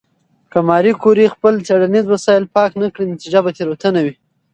[0.51, 4.13] که ماري کوري خپل څېړنیز وسایل پاک نه کړي، نتیجه به تېروتنه وي.